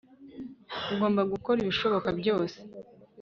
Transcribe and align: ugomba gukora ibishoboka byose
ugomba 0.91 1.21
gukora 1.33 1.57
ibishoboka 1.61 2.09
byose 2.19 2.57